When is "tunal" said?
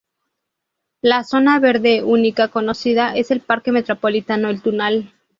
4.63-5.13